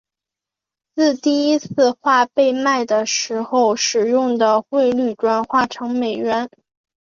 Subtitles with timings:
[0.95, 6.49] 自第一次画被卖的时候使用的汇率转换成美元。